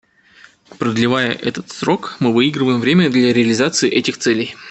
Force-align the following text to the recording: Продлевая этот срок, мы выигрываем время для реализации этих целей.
Продлевая 0.79 1.31
этот 1.31 1.69
срок, 1.71 2.15
мы 2.19 2.33
выигрываем 2.33 2.81
время 2.81 3.11
для 3.11 3.31
реализации 3.31 3.87
этих 3.87 4.17
целей. 4.17 4.55